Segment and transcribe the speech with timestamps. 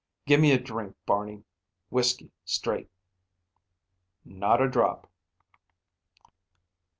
[0.25, 1.43] "Gimme a drink, Barney.
[1.91, 2.89] Whiskey, straight."
[4.25, 5.07] "Not a drop."